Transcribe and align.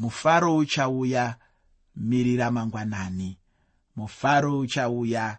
mufaro 0.00 0.56
uchauya 0.56 1.36
mirira 1.96 2.50
mangwanani 2.50 3.38
mufaro 3.96 4.58
uchauya 4.58 5.38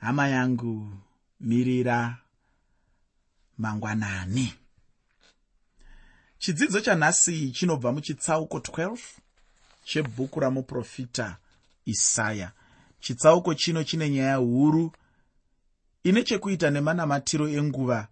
hama 0.00 0.28
yangu 0.28 0.92
mirira 1.40 2.18
mangwanani 3.58 4.54
chidzidzo 6.38 6.80
chanhasi 6.80 7.50
chinobva 7.50 7.92
muchitsauko 7.92 8.58
12 8.58 8.98
chebhuku 9.84 10.40
ramuprofita 10.40 11.36
isaya. 11.84 12.52
Chitsauko 13.00 13.54
chino 13.54 13.84
chine 13.84 14.10
nyaya 14.10 14.36
huru 14.36 14.92
ine 16.04 16.22
chekuita 16.22 16.70
nemanamatiro 16.70 17.48
enguva 17.48 18.08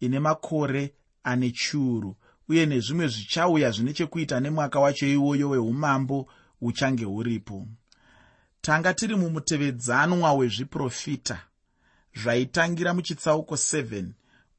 ine 0.00 0.20
makore 0.20 0.94
ane 1.24 1.50
chiuru 1.50 2.16
uye 2.48 2.66
nezvimwe 2.66 3.08
zvichauya 3.08 3.70
zvine 3.70 3.92
chekuita 3.92 4.40
nemwaka 4.40 4.80
wacho 4.80 5.06
iwoyo 5.06 5.48
weumambo 5.48 6.28
uchange 6.60 7.04
huripo. 7.04 7.66
Tanga 8.60 8.94
tiri 8.94 9.16
mumutevedzanwa 9.16 10.32
wezviprofita 10.32 11.38
zvaitangira 12.14 12.94
muchitsauko 12.94 13.54
7 13.54 14.04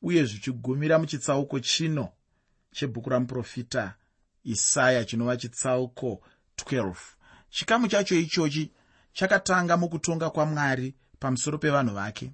uye 0.02 0.26
zvichigumira 0.26 1.00
muchitsauko 1.00 1.60
chino 1.60 2.10
chebhuku 2.72 3.10
ramuprofita 3.10 3.94
isaya 4.44 5.06
chinova 5.06 5.38
chitsauko 5.38 6.22
12 6.58 6.96
chikamu 7.50 7.88
chacho 7.88 8.16
ichochi 8.16 8.72
chakatanga 9.14 9.78
mukutonga 9.78 10.30
kwamwari 10.30 10.96
pamusoro 11.20 11.58
pevanhu 11.58 11.94
vake. 11.96 12.32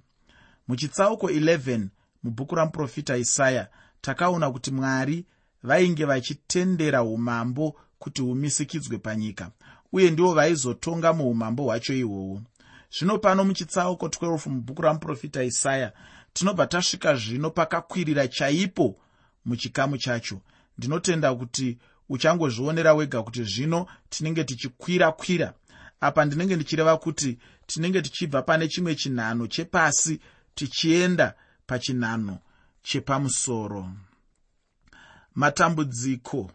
Muchitsauko 0.68 1.30
11 1.30 1.86
mubhuku 2.22 2.54
ramuprofita 2.54 3.16
isaya 3.16 3.68
takaona 4.00 4.50
kuti 4.50 4.70
mwari 4.70 5.26
vainge 5.62 6.04
vachitendera 6.04 7.02
umambo 7.02 7.76
kuti 7.98 8.22
humisikidzwe 8.22 8.98
panyika 8.98 9.50
uye 9.92 10.10
ndivo 10.10 10.34
vaizotonga 10.34 11.12
muumambo 11.12 11.62
hwacho 11.62 11.94
ihwohwo. 11.94 12.42
Zvino 12.98 13.18
pano 13.18 13.44
muchitsauko 13.44 14.06
12 14.06 14.50
mubhuku 14.50 14.82
ramuprofita 14.82 15.44
isaya 15.44 15.92
tinobva 16.32 16.66
tasvika 16.66 17.14
zvino 17.14 17.50
pakakwirira 17.50 18.28
chaipo 18.28 18.96
muchikamu 19.44 19.98
chacho. 19.98 20.40
Ndinotenda 20.78 21.34
kuti 21.34 21.78
uchangozvionera 22.08 22.94
wega 22.94 23.22
kuti 23.22 23.44
zvino 23.44 23.86
tinenge 24.08 24.44
tichikwira 24.44 25.12
kwira 25.12 25.54
apa 26.00 26.24
ndinenge 26.24 26.56
ndichireva 26.56 26.96
kuti 26.96 27.38
tinenge 27.66 28.02
tichibva 28.02 28.42
pane 28.42 28.68
chimwe 28.68 28.94
chinhano 28.94 29.46
chepasi 29.46 30.20
tichienda 30.54 31.34
pachinhano 31.66 32.38
chepamusoro 32.82 33.90
matambudziko 35.34 36.50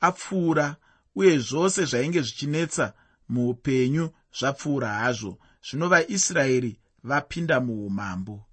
apfuura 0.00 0.76
uye 1.14 1.38
zvose 1.38 1.84
zvainge 1.84 2.20
zvichinetsa 2.22 2.92
muupenyu 3.28 4.10
zvapfuura 4.38 4.88
hazvo. 4.88 5.38
Zvino 5.70 5.88
vaisraeri 5.88 6.78
vapinda 7.04 7.60
muumambo. 7.60 8.44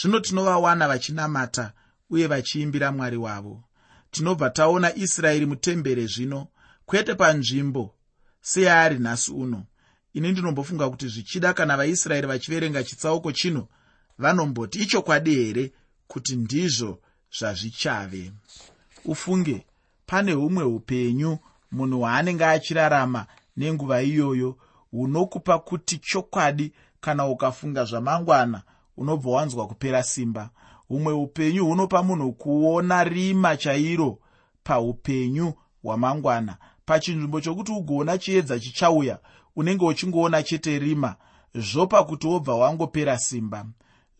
Zvino 0.00 0.20
tinovawana 0.20 0.88
vachinamata 0.88 1.72
uye 2.10 2.26
vachiimbira 2.26 2.92
mwari 2.92 3.16
wavo. 3.16 3.64
Tinobva 4.10 4.50
taona 4.50 4.94
israeri 4.96 5.46
mutembere 5.46 6.06
zvino 6.06 6.48
kwete 6.86 7.14
panzvimbo 7.14 7.94
seyaari 8.40 8.98
nhasi 8.98 9.32
uno. 9.32 9.66
Ini 10.14 10.32
ndinombofunga 10.32 10.90
kuti 10.90 11.08
zvichida 11.08 11.52
kana 11.54 11.76
vaisraeri 11.76 12.26
vachiverenga 12.26 12.84
chitsauko 12.84 13.32
chino 13.32 13.68
vanomboti 14.18 14.78
ichokwadi 14.78 15.34
here? 15.34 15.72
kuti 16.10 16.36
ndizvo 16.36 16.92
zvazvichave 17.38 18.32
ufunge. 19.04 19.66
Pane 20.06 20.32
humwe 20.32 20.64
upenyu 20.64 21.38
munhu 21.72 21.98
hwaanenge 21.98 22.44
achirarama 22.44 23.26
nenguva 23.56 24.02
iyoyo 24.02 24.56
hunokupa 24.90 25.58
kuti 25.58 25.98
chokwadi 25.98 26.72
kana 27.00 27.26
ukafunga 27.26 27.84
zvamangwana 27.84 28.62
unobva 28.96 29.30
wanzwa 29.30 29.66
kupera 29.66 30.02
simba. 30.02 30.50
Humwe 30.88 31.12
upenyu 31.12 31.66
hunopa 31.66 32.02
munhu 32.02 32.32
kuona 32.32 33.04
rima 33.04 33.56
chairo 33.56 34.18
paupenyu 34.64 35.52
hwamangwana. 35.82 36.56
Pachinzvimbo 36.86 37.40
chokuti 37.40 37.72
ugoona 37.72 38.18
chiedza 38.18 38.60
chichauya 38.60 39.18
unenge 39.56 39.84
uchingoona 39.84 40.42
chete 40.42 40.78
rima 40.78 41.16
zvopa 41.54 42.04
kuti 42.04 42.26
wobva 42.26 42.54
wangopera 42.54 43.18
simba. 43.18 43.66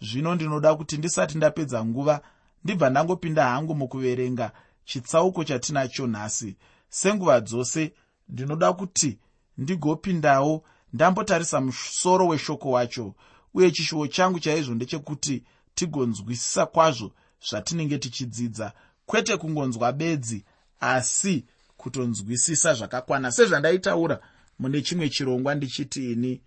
Zvino 0.00 0.34
ndinoda 0.34 0.74
kuti 0.74 0.96
ndisati 0.96 1.36
ndapedza 1.36 1.84
nguva 1.84 2.20
ndibva 2.64 2.90
ndangopinda 2.90 3.44
hangu 3.44 3.74
mukuverenga 3.74 4.52
chitsauko 4.84 5.44
chatinacho 5.44 6.06
nhasi. 6.06 6.56
Senguva 6.88 7.40
dzose 7.40 7.92
ndinoda 8.28 8.72
kuti 8.72 9.18
ndigopindawo 9.58 10.64
ndambotarisa 10.92 11.60
musoro 11.60 12.26
weshoko 12.26 12.70
wacho 12.70 13.14
uye 13.54 13.70
chishuwo 13.70 14.06
changu 14.06 14.40
chaizvo 14.40 14.74
ndechekuti 14.74 15.44
tigonzwisisa 15.74 16.66
kwazvo 16.66 17.12
zvatinenge 17.48 17.98
tichidzidza. 17.98 18.72
Kwete 19.06 19.36
kungonzwa 19.36 19.92
bedzi 19.92 20.44
asi 20.80 21.44
kutonzwisisa 21.76 22.74
zvakakwana 22.74 23.32
sezvandaitaura 23.32 24.20
mune 24.58 24.82
chimwe 24.82 25.08
chirongwa 25.08 25.54
ndichiti 25.54 26.12
ini. 26.12 26.40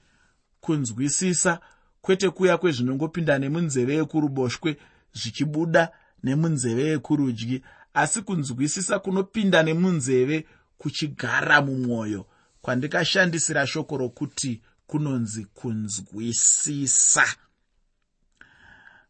Kunzwisisa 0.61 1.59
kwete 2.01 2.29
kuya 2.29 2.57
kwezvinongopinda 2.57 3.39
nemunzeve 3.39 3.95
yekuruboshwe 3.95 4.77
zvichibuda 5.13 5.91
nemunzeve 6.23 6.83
yekurudyi 6.83 7.63
asi 7.93 8.21
kunzwisisa 8.21 8.99
kunopinda 8.99 9.63
nemunzeve 9.63 10.47
kuchigara 10.77 11.61
mumwoyo 11.61 12.25
kwandikashandisira 12.61 13.67
shoko 13.67 13.97
rokuti 13.97 14.61
kunonzi 14.87 15.45
kunzwisisa. 15.45 17.25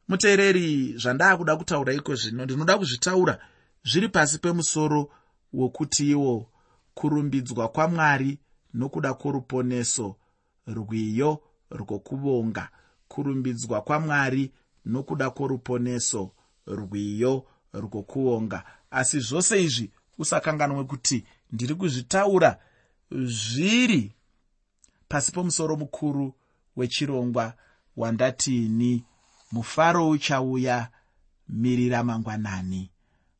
Muteereri 0.08 0.98
zvandaakuda 0.98 1.56
kutaura 1.56 1.94
iko 1.94 2.16
zvino. 2.16 2.46
Ndinoda 2.46 2.78
kuzvitaura 2.78 3.40
zviri 3.84 4.10
pasi 4.10 4.40
pemusoro 4.40 5.10
wokuti 5.54 6.10
iwo 6.10 6.50
kurumbidzwa 6.94 7.68
kwamwari 7.70 8.40
nokuda 8.74 9.14
kworuponeso 9.14 10.16
rwiyo 10.68 11.42
rwokuvonga. 11.72 12.70
Kurumbidzwa 13.08 13.82
kwamwari 13.82 14.52
nokuda 14.86 15.30
kworuponeso 15.30 16.32
rwiyo 16.68 17.46
rwokuvonga 17.74 18.64
asi 18.92 19.20
zvose 19.20 19.64
izvi 19.64 19.92
usakanganwe 20.18 20.84
kuti 20.84 21.26
ndiri 21.52 21.76
kuzvitaura 21.76 22.60
zviri 23.12 24.12
pasi 25.08 25.32
pomusoro 25.32 25.76
mukuru 25.76 26.34
wechirongwa 26.76 27.54
wandatiini 27.98 29.04
mufaro 29.52 30.10
uchauya 30.10 30.90
mirira 31.50 32.04
mangwanani. 32.04 32.90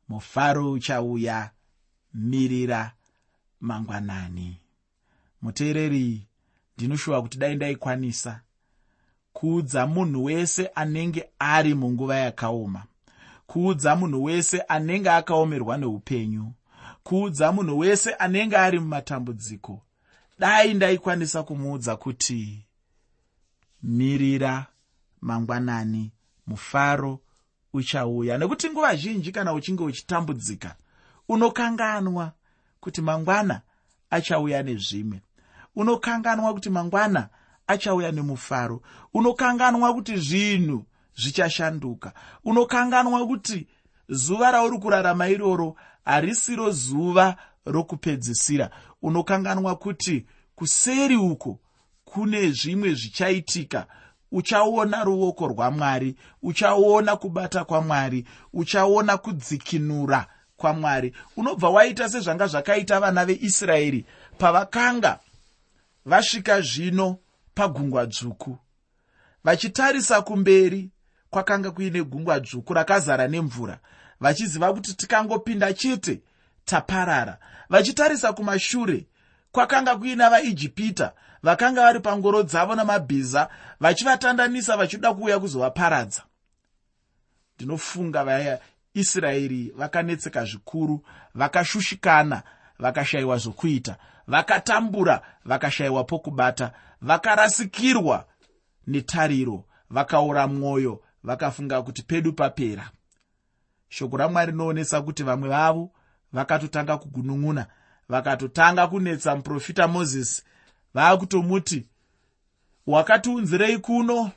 Mufaro 0.10 0.72
uchauya 0.72 1.52
mirira 2.14 2.92
mangwanani. 3.62 4.62
Muteereri 5.42 6.28
ndinoshuva 6.78 7.22
kuti 7.22 7.38
dai 7.38 7.56
ndaikwanisa 7.56 8.42
kuudza 9.34 9.88
munhu 9.88 10.24
wese 10.24 10.68
anenge 10.68 11.30
ari 11.40 11.74
munguva 11.74 12.16
yakaoma 12.16 12.84
kuudza 13.54 13.96
munhu 13.96 14.24
wese 14.24 14.62
anenge 14.62 15.10
akaomerwa 15.10 15.78
neupenyu. 15.78 16.54
Kuudza 17.04 17.52
munhu 17.52 17.78
wese 17.78 18.14
anenge 18.14 18.58
ari 18.58 18.80
mumatambudziko. 18.80 19.82
Dai 20.40 20.74
ndaikwanisa 20.74 21.44
kumuudza 21.44 21.96
kuti 21.96 22.66
mirira 23.84 24.66
mangwanani 25.22 26.12
mufaro 26.48 27.20
uchauya. 27.74 28.38
Nekuti 28.38 28.70
nguva 28.70 28.96
zhinji 28.96 29.32
kana 29.32 29.54
uchinge 29.54 29.84
uchitambudzika 29.84 30.76
unokanganwa 31.30 32.32
kuti 32.80 33.02
mangwana 33.02 33.62
achauya 34.10 34.64
nezvimwe. 34.64 35.22
Unokanganwa 35.76 36.54
kuti 36.54 36.70
mangwana 36.70 37.30
achauya 37.68 38.12
nemufaro. 38.12 38.82
Unokanganwa 39.14 39.94
kuti 39.94 40.18
zvinhu 40.18 40.86
zvichashanduka. 41.16 42.14
Unokanganwa 42.44 43.28
kuti 43.28 43.68
zuva 44.10 44.52
rauri 44.52 44.78
kurarama 44.78 45.28
iroro 45.28 45.76
harisiro 46.06 46.72
zuva 46.72 47.36
rokupedzisira. 47.66 48.70
Unokanganwa 49.02 49.76
kuti 49.76 50.26
kuseri 50.56 51.16
uko 51.16 51.60
kune 52.06 52.52
zvimwe 52.52 52.94
zvichaitika. 52.94 53.88
Uchaona 54.32 55.04
ruoko 55.04 55.48
rwamwari 55.48 56.16
uchaona 56.42 57.16
kubata 57.16 57.64
kwamwari 57.64 58.26
uchaona 58.54 59.18
kudzikinura 59.18 60.28
kwamwari. 60.58 61.14
Unobva 61.38 61.70
waita 61.70 62.10
sezvanga 62.10 62.48
zvakaita 62.48 63.00
vana 63.00 63.26
veisraeri 63.26 64.06
pavakanga 64.38 65.20
vasvika 66.06 66.62
zvino 66.62 67.18
pagungwa 67.56 68.06
dzvuku 68.06 68.58
vachitarisa 69.44 70.22
kumberi 70.22 70.90
kwakanga 71.34 71.72
kuine 71.72 72.04
gungwa 72.04 72.40
dzvuku 72.40 72.74
rakazara 72.74 73.28
nemvura 73.28 73.80
vachiziva 74.20 74.74
kuti 74.74 74.94
tikangopinda 74.94 75.74
chete 75.74 76.22
taparara. 76.66 77.38
Vachitarisa 77.70 78.34
kumashure 78.34 79.08
kwakanga 79.52 79.96
kuina 79.96 80.30
vaijipita 80.30 81.14
vakanga 81.44 81.82
vari 81.82 82.00
pangoro 82.00 82.44
dzavo 82.44 82.76
namabhiza 82.76 83.50
vachivatandanisa 83.80 84.78
vachida 84.78 85.14
kuuya 85.14 85.40
kuzovaparadza. 85.40 86.24
Ndinofunga 87.56 88.24
vaisraeri 88.24 89.74
vakanetseka 89.78 90.46
zvikuru 90.46 91.06
vakashushikana 91.36 92.44
vakashayiwa 92.80 93.38
zvokuita 93.38 93.98
vakatambura 94.28 95.22
vakashayiwa 95.46 96.04
pokubata 96.04 96.72
vakarasikirwa 97.02 98.26
netariro 98.88 99.66
vakaora 99.90 100.48
mwoyo 100.48 101.04
vakafunga 101.24 101.82
kuti 101.82 102.04
pedu 102.04 102.34
papera. 102.34 102.92
Shoko 103.90 104.18
ramwari 104.18 104.52
rinoonesa 104.52 105.02
kuti 105.02 105.24
vamwe 105.24 105.50
vavo 105.50 105.92
vakatotanga 106.34 106.98
kugunun'una 106.98 107.68
vakatotanga 108.10 108.88
kunetsa 108.88 109.36
muprofita 109.36 109.88
mozisi 109.88 110.44
vaakutomuti 110.94 111.88
wakatiunzirei 112.88 113.78
kuno? 113.78 114.32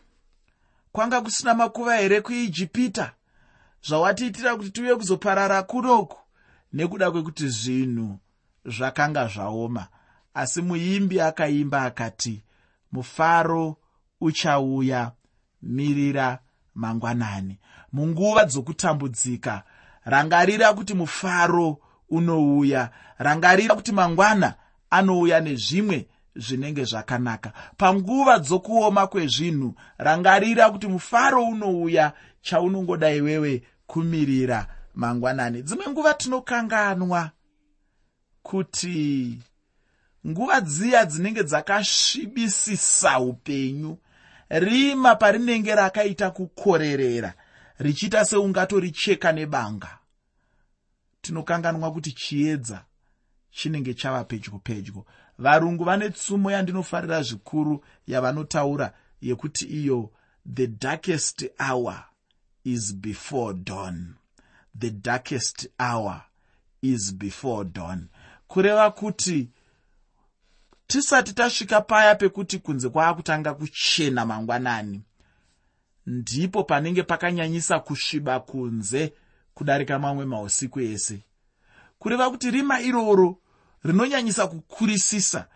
Kwanga 0.93 1.21
kusina 1.21 1.55
makuva 1.55 1.97
here 1.97 2.21
kuijipita? 2.21 3.12
Zvawatiitira 3.83 4.56
kuti 4.56 4.71
tiuye 4.71 4.97
kuzoparara 4.97 5.62
kunoku 5.62 6.19
nekuda 6.73 7.11
kwekuti 7.11 7.49
zvinhu 7.49 8.19
zvakanga 8.65 9.27
zvaoma. 9.29 9.87
Asi 10.35 10.62
muimbi 10.62 11.21
akaimba 11.21 11.83
akati 11.83 12.43
mufaro 12.93 13.77
uchauya 14.21 15.12
mirira 15.62 16.38
mangwanani. 16.76 17.58
Munguva 17.93 18.44
dzokutambudzika 18.44 19.62
rangarira 20.05 20.73
kuti 20.73 20.94
mufaro 20.94 21.78
unouya. 22.11 22.90
Rangarira 23.19 23.75
kuti 23.75 23.93
mangwana 23.93 24.55
anouya 24.90 25.40
nezvimwe 25.40 26.06
zvinenge 26.37 26.84
zvakanaka. 26.84 27.52
Panguva 27.76 28.38
dzokuoma 28.38 29.06
kwezvinhu 29.06 29.75
rangarira 29.99 30.70
kuti 30.70 30.87
mufaro 30.87 31.44
unouya 31.44 32.12
chaunongoda 32.43 33.11
iwewe 33.11 33.62
kumirira 33.87 34.67
mangwanani. 34.94 35.62
Dzimwe 35.62 35.87
nguva 35.88 36.14
tinokanganwa 36.14 37.31
kuti 38.43 39.38
nguva 40.26 40.61
dziya 40.61 41.05
dzinenge 41.05 41.43
dzakasvibisisa 41.43 43.20
upenyu 43.20 43.99
rima 44.49 45.15
parinenge 45.15 45.75
rakaita 45.75 46.31
kukorerera 46.31 47.35
richiita 47.79 48.25
seungatoricheka 48.25 49.33
nebanga. 49.33 49.99
Tinokanganwa 51.21 51.93
kuti 51.93 52.13
chiedza 52.13 52.85
chinenge 53.51 53.95
chava 53.95 54.25
pedyo 54.25 54.59
pedyo. 54.59 55.05
Varungu 55.39 55.85
vane 55.85 56.11
tsumo 56.11 56.51
yandinofarira 56.51 57.23
zvikuru 57.23 57.85
yavanotaura 58.07 58.93
yekuti 59.21 59.65
iyo 59.65 60.11
the 60.55 60.67
darkest 60.67 61.45
hour 61.59 62.05
is 62.65 62.95
before 62.95 63.55
dawn. 63.55 64.15
The 64.79 64.91
darkest 64.91 65.69
hour 65.79 66.23
is 66.83 67.15
before 67.15 67.65
dawn. 67.65 68.09
Kureva 68.49 68.91
kuti 68.91 69.49
tisati 70.87 71.33
tasvika 71.33 71.81
paya 71.81 72.15
pekuti 72.15 72.59
kunze 72.59 72.88
kwaakutanga 72.88 73.55
kuchena 73.55 74.27
mangwanani. 74.27 75.03
Ndipo 76.06 76.65
panenge 76.65 77.03
pakanyanyisa 77.03 77.81
kusviba 77.81 78.41
kunze 78.41 79.12
kudarika 79.55 79.99
mamwe 79.99 80.25
mausiku 80.25 80.81
ese. 80.81 81.25
Kureva 81.99 82.31
kuti 82.31 82.50
rima 82.50 82.81
iroro 82.81 83.38
rinonyanyisa 83.85 84.47
kukurisisa 84.47 85.49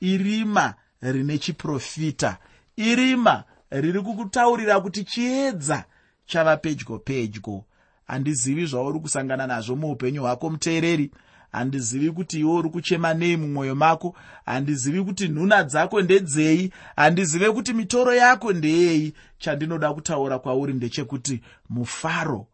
irima 0.00 0.74
rine 1.00 1.38
chiprofita 1.38 2.38
irima 2.76 3.44
riri 3.70 4.00
kukutaurira 4.02 4.80
kuti 4.80 5.04
chiedza 5.04 5.84
chava 6.26 6.56
pedyo 6.56 6.98
pedyo. 6.98 7.64
Handizivi 8.06 8.66
zvauri 8.66 9.00
kusangana 9.00 9.46
nazvo 9.46 9.76
muupenyu 9.76 10.22
hwako 10.22 10.50
muteereri 10.50 11.10
handizivi 11.54 12.10
kuti 12.10 12.40
iwe 12.40 12.52
uri 12.52 12.70
kuchema 12.70 13.14
nei 13.14 13.36
mumwoyo 13.36 13.74
mako. 13.74 14.16
Handizivi 14.46 15.04
kuti 15.04 15.28
nhuna 15.28 15.62
dzako 15.62 16.02
ndedzei. 16.02 16.72
Handizive 16.96 17.52
kuti 17.52 17.72
mitoro 17.72 18.14
yako 18.14 18.52
ndeyei. 18.52 19.14
Chandinoda 19.38 19.94
kutaura 19.94 20.38
kwauri 20.38 20.72
ndechekuti 20.72 21.40
mufaro 21.68 22.46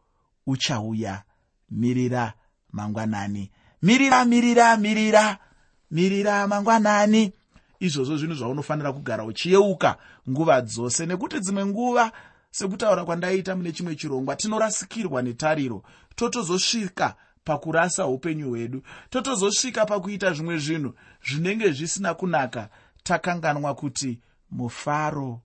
uchauya. 0.47 1.23
Mirira 1.71 2.33
mangwanani. 2.73 3.51
Mirira 3.83 4.25
mirira 4.25 4.77
mirira. 4.77 5.39
Mirira 5.91 6.47
mangwanani. 6.47 7.33
Izvozvo 7.81 8.17
zvinhu 8.17 8.35
zvaunofanira 8.35 8.93
kugara 8.93 9.25
uchiyeuka 9.25 9.97
nguva 10.31 10.61
dzose. 10.61 11.07
Nekuti 11.07 11.41
dzimwe 11.41 11.67
nguva 11.67 12.13
sekutaura 12.51 13.05
kwandaita 13.05 13.57
mune 13.57 13.73
chimwe 13.73 13.95
chirongwa 13.97 14.37
tinorasikirwa 14.37 15.23
netariro. 15.23 15.83
Totozosvika 16.15 17.15
pakurasa 17.45 18.07
upenyu 18.07 18.49
hwedu. 18.49 18.83
Totozosvika 19.11 19.87
pakuita 19.87 20.33
zvimwe 20.33 20.59
zvinhu 20.59 20.95
zvinenge 21.29 21.73
zvisina 21.73 22.15
kunaka. 22.15 22.69
Takanganwa 23.03 23.75
kuti 23.75 24.21
mufaro 24.51 25.41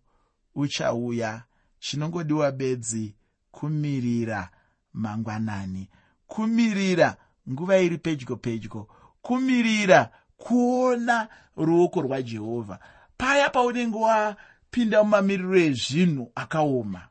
uchauya. 0.56 1.44
Chinongodiwa 1.80 2.52
bedzi 2.52 3.16
kumirira 3.52 4.50
mangwanani. 4.94 5.90
Kumirira 6.28 7.18
nguva 7.50 7.78
iri 7.78 7.98
pedyo 7.98 8.36
pedyo. 8.36 8.88
Kumirira 9.22 10.12
kuona 10.38 11.28
ruoko 11.58 12.02
rwajehovha 12.02 12.80
paya 13.18 13.50
paunenge 13.50 13.98
wapinda 13.98 15.04
mumamiriro 15.04 15.58
ezvinhu 15.58 16.32
akaoma 16.36 17.02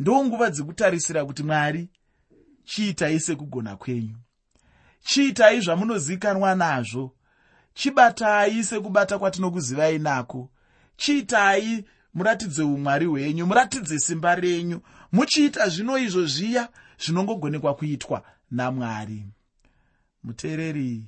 ndonguva 0.00 0.50
dzekutarisira 0.50 1.24
kuti 1.24 1.42
mwari 1.42 1.88
chiitai 2.70 3.20
sekugona 3.20 3.76
kwenyu. 3.76 4.16
Chiitai 5.04 5.60
zvamunozivikanwa 5.60 6.54
nazvo. 6.54 7.16
Chibatai 7.74 8.64
sekubata 8.64 9.18
kwatinokuzivai 9.18 9.98
nako 9.98 10.50
chiitai 10.96 11.84
muratidze 12.14 12.62
umwari 12.62 13.06
hwenyu 13.06 13.46
muratidze 13.46 13.98
simba 13.98 14.34
renyu. 14.34 14.80
Muchiita 15.12 15.68
zvino 15.68 15.98
izvo 15.98 16.26
zviya 16.26 16.68
zvinongogonekwa 16.98 17.74
kuitwa 17.74 18.22
namwari. 18.50 19.26
Muteereri 20.22 21.04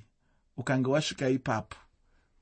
ukange 0.56 0.88
wasvika 0.90 1.28
ipapo 1.28 1.76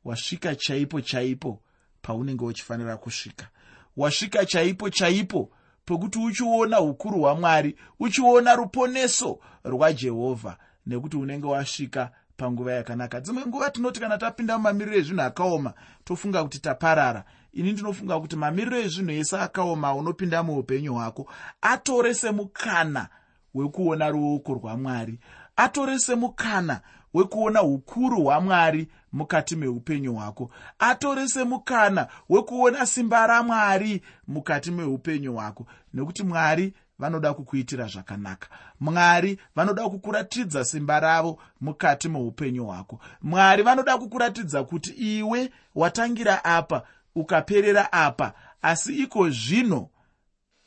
wasvika 0.05 0.55
chaipo 0.55 1.01
chaipo 1.01 1.63
paunenge 2.03 2.45
uchifanira 2.45 2.97
kusvika. 2.97 3.49
Wasvika 3.97 4.47
chaipo 4.47 4.91
chaipo 4.91 5.53
pekuti 5.91 6.19
uchiona 6.19 6.81
ukuru 6.81 7.21
hwamwari 7.21 7.77
uchiona 8.01 8.55
ruponeso 8.55 9.39
rwajehovha 9.65 10.57
nekuti 10.87 11.17
unenge 11.17 11.47
wasvika 11.47 12.11
panguva 12.37 12.73
yakanaka. 12.73 13.21
Dzimwe 13.21 13.47
nguva 13.47 13.71
tinoti 13.71 14.01
kana 14.01 14.19
tapinda 14.19 14.59
mumamiriro 14.59 14.97
ezvinhu 14.97 15.23
akaoma 15.23 15.75
tofunga 16.05 16.43
kuti 16.43 16.59
taparara. 16.59 17.25
Ini 17.53 17.73
ndinofunga 17.73 18.21
kuti 18.21 18.37
mamiriro 18.37 18.79
ezvinhu 18.79 19.11
ese 19.11 19.39
akaoma 19.39 19.95
unopinda 19.95 20.43
muupenyu 20.43 20.95
hwako 20.95 21.27
atore 21.63 22.15
semukana 22.15 23.09
wekuona 23.55 24.09
ruoko 24.11 24.55
rwamwari 24.55 25.19
atore 25.57 25.99
semukana 25.99 26.81
wekuona 27.15 27.63
ukuru 27.63 28.23
hwamwari 28.25 28.89
mukati 29.13 29.57
meupenyu 29.57 30.15
hwako. 30.15 30.51
Atore 30.79 31.29
semukana 31.29 32.09
wekuona 32.29 32.87
simba 32.87 33.27
ramwari 33.27 34.03
mukati 34.29 34.71
meupenyu 34.71 35.35
hwako. 35.35 35.67
Nekuti 35.95 36.23
mwari 36.23 36.75
vanoda 36.99 37.35
kukuitira 37.35 37.87
zvakanaka. 37.87 38.49
Mwari 38.81 39.39
vanoda 39.57 39.89
kukuratidza 39.89 40.65
simba 40.65 41.01
ravo 41.01 41.39
mukati 41.61 42.09
meupenyu 42.09 42.67
hwako. 42.67 43.01
Mwari 43.23 43.63
vanoda 43.63 43.99
kukuratidza 43.99 44.65
kuti 44.65 44.91
iwe 44.91 45.51
watangira 45.75 46.45
apa 46.45 46.83
ukaperera 47.15 47.93
apa. 47.93 48.33
Asi 48.63 48.95
iko 48.95 49.31
zvino 49.31 49.89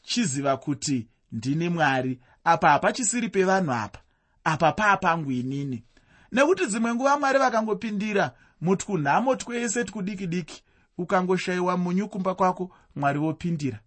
chiziva 0.02 0.58
kuti 0.58 1.08
ndini 1.32 1.70
mwari. 1.70 2.20
Apa 2.44 2.70
hapachisiri 2.70 3.30
pevanhu 3.30 3.72
apa. 3.72 4.00
Apa 4.44 4.72
paapangu 4.72 5.32
inini 5.32 5.84
nekuti 6.34 6.66
dzimwe 6.66 6.94
nguva 6.96 7.20
mwari 7.20 7.40
vakangopindira 7.40 8.32
mutwunhamo 8.62 9.36
twese 9.36 9.84
twudiki 9.84 10.28
diki. 10.28 10.64
Ukangoshayiwa 10.98 11.78
munyu 11.78 12.08
kumba 12.10 12.36
kwako 12.36 12.72
mwari 12.96 13.20
vopindira 13.20 13.80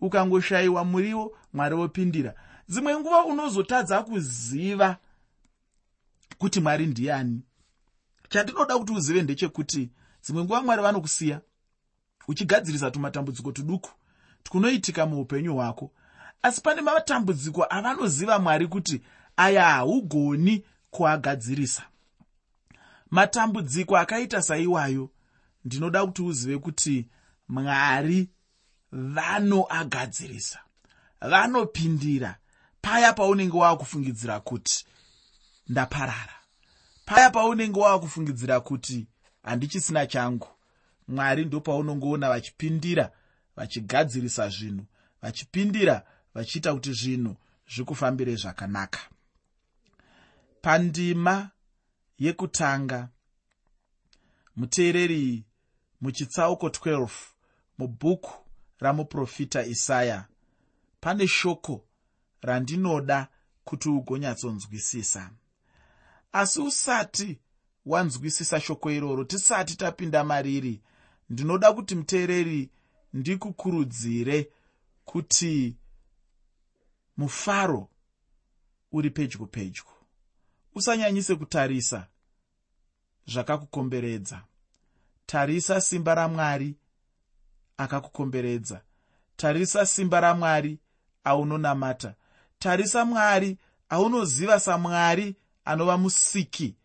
ukangoshayiwa 0.00 0.84
muriwo 0.84 1.36
mwari 1.52 1.76
vopindira 1.76 2.34
dzimwe 2.68 2.98
nguva 2.98 3.24
unozotadza 3.24 4.02
kuziva 4.02 4.96
kuti 6.38 6.60
mwari 6.60 6.86
ndiani. 6.86 7.42
Chandinoda 8.28 8.78
kuti 8.78 8.92
uzive 8.92 9.22
ndechekuti 9.22 9.90
dzimwe 10.24 10.44
nguva 10.44 10.62
mwari 10.62 10.82
vanokusiya 10.82 11.40
uchigadzirisa 12.28 12.90
tumatambudziko 12.90 13.52
tuduku 13.52 13.90
twunoitika 14.42 15.06
muupenyu 15.06 15.54
hwako. 15.54 15.90
Asi 16.42 16.60
pane 16.60 16.80
matambudziko 16.80 17.66
avanoziva 17.70 18.38
mwari 18.38 18.66
kuti 18.66 19.02
aya 19.36 19.64
haugoni 19.64 20.64
kuagadzirisa. 20.90 21.82
Matambudziko 23.10 23.96
akaita 23.96 24.42
saiwayo 24.42 25.10
ndinoda 25.64 26.06
kuti 26.06 26.22
uzive 26.22 26.58
kuti 26.58 27.06
mwari 27.48 28.28
vanoagadzirisa 28.92 30.58
vanopindira 31.20 32.36
paya 32.80 33.12
paunenge 33.12 33.56
waakufungidzira 33.56 34.40
kuti 34.40 34.86
ndaparara 35.68 36.34
paya 37.06 37.30
paunenge 37.30 37.80
waakufungidzira 37.80 38.60
kuti 38.60 39.06
handichisina 39.42 40.06
changu. 40.06 40.48
Mwari 41.08 41.44
ndopaunongoona 41.44 42.28
vachipindira 42.28 43.12
vachigadzirisa 43.56 44.48
zvinhu 44.48 44.84
vachipindira 45.22 46.02
vachiita 46.34 46.74
kuti 46.74 46.92
zvinhu 46.92 47.36
zvikufambire 47.74 48.36
zvakanaka 48.36 49.00
pandima 50.62 51.50
yekutanga. 52.18 53.08
Muteereri 54.56 55.44
muchitsauko 56.00 56.68
12 56.68 57.08
mubhuku 57.78 58.32
ramuprofita 58.78 59.66
isaya. 59.66 60.26
Pane 61.00 61.28
shoko 61.28 61.84
randinoda 62.42 63.28
kuti 63.64 63.88
ugonyatsoonzwisisa 63.88 65.30
asi 66.32 66.60
usati 66.60 67.38
wanzwisisa 67.86 68.60
shoko 68.60 68.90
iroro 68.90 69.24
tisati 69.24 69.76
tapinda 69.76 70.24
mariri 70.24 70.80
ndinoda 71.30 71.72
kuti 71.72 71.94
muteereri 71.94 72.70
ndikukurudzire 73.12 74.52
kuti 75.04 75.76
mufaro 77.16 77.88
uri 78.92 79.10
pedyo 79.10 79.46
pedyo 79.46 79.84
usanyanyise 80.78 81.34
kutarisa 81.34 82.06
zvakakukomberedza. 83.26 84.44
Tarisa 85.26 85.80
simba 85.80 86.14
ramwari 86.14 86.76
akakukomberedza. 87.76 88.80
Tarisa 89.36 89.86
simba 89.86 90.20
ramwari 90.20 90.78
aunonamata. 91.24 92.14
Tarisa 92.58 93.04
mwari 93.04 93.58
aunoziva 93.88 94.60
samwari 94.60 95.36
anova 95.64 95.98
musiki 95.98 96.76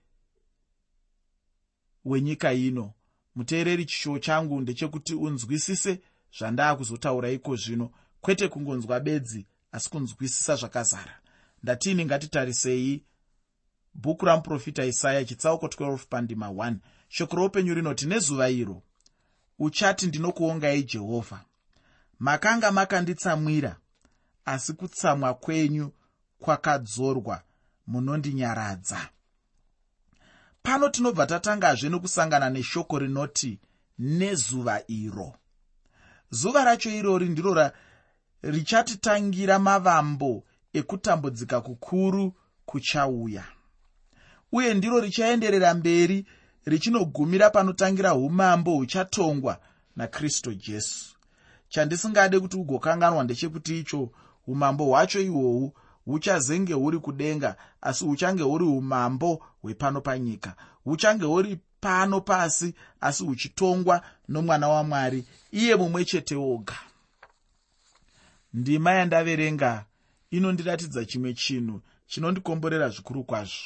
wenyika 2.05 2.53
ino. 2.53 2.93
Muteereri 3.35 3.85
chishuwo 3.85 4.19
changu 4.19 4.61
ndechekuti 4.61 5.15
unzwisise 5.15 6.01
zvandaa 6.37 6.75
kuzotaura 6.75 7.29
iko 7.29 7.55
zvino. 7.55 7.91
Kwete 8.21 8.47
kungonzwa 8.47 8.99
bedzi 8.99 9.45
asi 9.71 9.89
kunzwisisa 9.89 10.55
zvakazara. 10.55 11.19
Ndatiini 11.63 12.05
ngatitarisei 12.05 13.03
bhuku 13.93 14.25
ramuprofita 14.25 14.85
isaya 14.85 15.25
chitsauko 15.25 15.67
12 15.67 15.97
pandima 16.09 16.47
1 16.47 16.75
shoko 17.09 17.35
roupenyu 17.35 17.73
rinoti 17.73 18.05
nezuva 18.05 18.49
iro 18.49 18.81
uchati 19.59 20.07
ndinokuongai 20.07 20.83
jehovha. 20.83 21.45
Makanga 22.19 22.71
makanditsamwira 22.71 23.75
asi 24.45 24.73
kutsamwa 24.73 25.33
kwenyu 25.33 25.91
kwakadzorwa 26.39 27.41
munondinyaradza. 27.87 29.09
Pano 30.63 30.89
tinobva 30.89 31.25
tatangazve 31.25 31.89
nokusangana 31.89 32.49
neshoko 32.49 32.99
rinoti 32.99 33.59
nezuva 33.99 34.81
iro. 34.87 35.33
Zuva 36.31 36.63
racho 36.63 36.89
irori 36.89 37.29
ndiro 37.29 37.71
richatitangira 38.41 39.59
mavambo 39.59 40.43
ekutambudzika 40.73 41.61
kukuru 41.61 42.33
kuchauya 42.65 43.43
uye 44.53 44.73
ndiro 44.73 44.99
richaenderera 44.99 45.73
mberi 45.73 46.25
richinogumira 46.65 47.49
panotangira 47.49 48.13
umambo 48.15 48.71
huchatongwa 48.75 49.59
nakristu 49.95 50.53
jesu. 50.53 51.15
Chandisingade 51.69 52.39
kuti 52.39 52.57
ugokanganwa 52.57 53.23
ndechekuti 53.23 53.79
icho 53.79 54.09
umambo 54.47 54.85
hwacho 54.85 55.19
ihwohwu 55.21 55.73
huchazenge 56.05 56.73
huri 56.73 56.99
kudenga 56.99 57.55
asi 57.81 58.05
huchange 58.05 58.43
huri 58.43 58.65
umambo 58.65 59.43
hwepano 59.61 60.01
panyika. 60.01 60.55
Huchange 60.83 61.25
huri 61.25 61.59
pano 61.79 62.21
pasi 62.21 62.73
asi 63.01 63.23
huchitongwa 63.23 64.01
nomwana 64.27 64.67
wamwari 64.67 65.25
iye 65.51 65.75
mumwe 65.75 66.05
chete 66.05 66.35
woga. 66.35 66.75
Ndima 68.53 68.91
yandaverenga 68.91 69.85
inondiratidza 70.31 71.05
chimwe 71.05 71.33
chinhu 71.33 71.81
chinondikomborera 72.07 72.89
zvikuru 72.89 73.23
kwazvo 73.23 73.65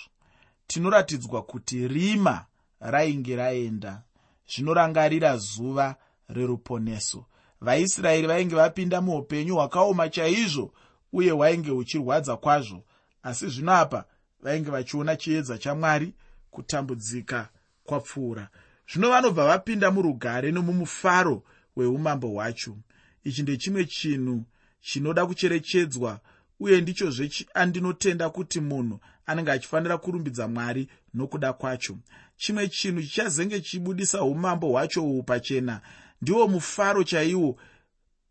tinoratidzwa 0.68 1.44
kuti 1.44 1.88
rima 1.88 2.46
rainge 2.80 3.36
raenda. 3.36 4.04
Zvinorangarira 4.48 5.38
zuva 5.38 5.96
reruponeso. 6.30 7.26
Vaisraeri 7.62 8.28
vainge 8.28 8.56
vapinda 8.56 9.02
muupenyu 9.02 9.56
hwakaoma 9.56 10.10
chaizvo 10.10 10.74
uye 11.14 11.32
hwainge 11.32 11.72
huchirwadza 11.72 12.38
kwazvo. 12.38 12.84
Asi 13.24 13.48
zvino 13.48 13.74
apa 13.74 14.06
vainge 14.40 14.72
vachiona 14.72 15.16
chiedza 15.16 15.58
chamwari 15.58 16.14
kutambudzika 16.52 17.50
kwapfuura. 17.84 18.50
Zvino 18.94 19.10
vanobva 19.10 19.46
vapinda 19.46 19.92
murugare 19.92 20.52
nomumufaro 20.52 21.44
weumambo 21.76 22.28
hwacho. 22.28 22.78
Ichi 23.24 23.42
ndechimwe 23.42 23.86
chinhu 23.86 24.44
chinoda 24.82 25.26
kucherechedzwa 25.26 26.20
uye 26.60 26.82
ndichozve 26.82 27.32
andinotenda 27.54 28.30
kuti 28.30 28.60
munhu 28.60 29.00
anenge 29.28 29.52
achifanira 29.52 29.98
kurumbidza 29.98 30.48
mwari 30.48 30.88
nokuda 31.14 31.54
kwacho. 31.54 31.98
Chimwe 32.38 32.68
chinhu 32.68 33.02
chichazenge 33.02 33.62
chichibudisa 33.62 34.24
umambo 34.24 34.68
hwacho 34.70 35.04
uhu 35.06 35.24
pachena 35.24 35.82
ndiwo 36.22 36.48
mufaro 36.48 37.04
chaiwo 37.04 37.60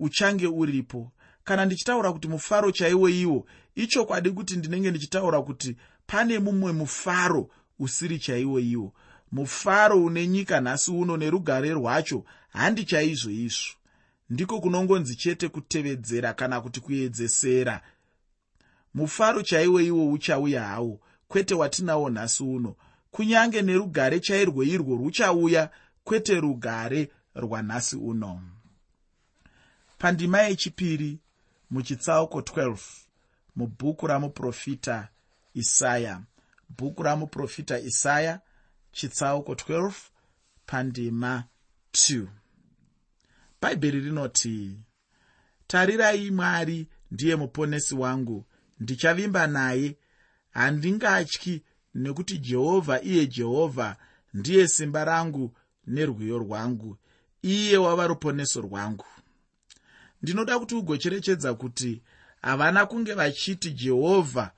uchange 0.00 0.46
uripo. 0.46 1.12
Kana 1.44 1.64
ndichitaura 1.64 2.12
kuti 2.12 2.28
mufaro 2.28 2.72
chaiwo 2.72 3.08
iwo 3.08 3.46
ichokwadi 3.74 4.30
kuti 4.30 4.56
ndinenge 4.56 4.90
ndichitaura 4.90 5.42
kuti 5.42 5.76
pane 6.06 6.38
mumwe 6.38 6.72
mufaro 6.72 7.50
usiri 7.78 8.18
chaiwo 8.18 8.60
iwo. 8.60 8.92
Mufaro 9.32 10.04
une 10.04 10.26
nyika 10.26 10.60
nhasi 10.60 10.90
uno 10.90 11.16
nerugare 11.16 11.70
rwacho 11.70 12.24
handi 12.48 12.84
chaizvo 12.84 13.30
izvo. 13.30 13.74
Ndiko 14.30 14.60
kunongonzi 14.60 15.16
chete 15.16 15.48
kutevedzera 15.48 16.34
kana 16.34 16.60
kuti 16.60 16.80
kuedzesera 16.80 17.82
mufaro 18.96 19.42
chaiwo 19.42 19.80
iwo 19.80 20.12
uchauya 20.12 20.62
hawo 20.64 21.00
kwete 21.28 21.54
watinawo 21.54 22.10
nhasi 22.10 22.42
uno. 22.42 22.76
Kunyange 23.10 23.62
nerugare 23.62 24.20
chairwo 24.20 24.62
irwo 24.64 24.96
ruchauya 24.96 25.70
kwete 26.04 26.40
rugare 26.40 27.10
rwanhasi 27.34 27.96
uno. 27.96 28.42
Pandima 29.98 30.40
yechipiri 30.42 31.18
muchitsauko 31.70 32.40
12 32.40 32.76
mubhuku 33.56 34.06
ramuprofita 34.06 35.08
isaya. 35.54 36.20
Bhuku 36.78 37.02
ramuprofita 37.02 37.78
isaya 37.78 38.40
chitsauko 38.92 39.52
12 39.52 39.92
pandima 40.66 41.44
2 41.92 42.26
bhaibheri 43.62 44.00
rinoti 44.00 44.78
tarirai 45.66 46.30
mwari 46.30 46.86
ndiye 47.10 47.36
muponesi 47.36 47.94
wangu 47.94 48.44
ndichavimba 48.80 49.46
naye. 49.46 49.96
Handingatyi 50.50 51.62
nekuti 51.94 52.38
jehovha 52.38 53.02
iye 53.02 53.26
jehovha 53.26 53.96
ndiye 54.34 54.68
simba 54.68 55.04
rangu 55.04 55.52
nerwiyo 55.86 56.38
rwangu 56.38 56.96
iye 57.42 57.76
wava 57.76 58.06
ruponeso 58.06 58.60
rwangu. 58.60 59.04
Ndinoda 60.22 60.58
kuti 60.58 60.74
ugocherechedza 60.74 61.54
kuti 61.54 62.02
havana 62.42 62.86
kunge 62.86 63.14
vachiti 63.14 63.70
jehovha 63.70 64.52